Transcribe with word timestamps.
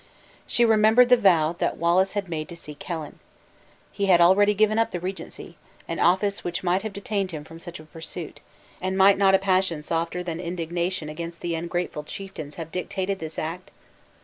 She 0.47 0.65
remembered 0.65 1.09
the 1.09 1.15
vow 1.15 1.53
that 1.59 1.77
Wallace 1.77 2.13
had 2.13 2.27
made 2.27 2.49
to 2.49 2.55
seek 2.55 2.81
Helen. 2.81 3.19
He 3.91 4.07
had 4.07 4.19
already 4.19 4.55
given 4.55 4.79
up 4.79 4.89
the 4.89 4.99
regency 4.99 5.57
an 5.87 5.99
office 5.99 6.43
which 6.43 6.63
might 6.63 6.81
have 6.81 6.91
detained 6.91 7.29
him 7.29 7.43
from 7.43 7.59
such 7.59 7.79
a 7.79 7.83
pursuit; 7.83 8.39
and 8.81 8.97
might 8.97 9.19
not 9.19 9.35
a 9.35 9.37
passion 9.37 9.83
softer 9.83 10.23
than 10.23 10.39
indignation 10.39 11.07
against 11.07 11.41
the 11.41 11.53
ungrateful 11.53 12.03
chieftains 12.03 12.55
have 12.55 12.71
dictated 12.71 13.19
this 13.19 13.37
act? 13.37 13.69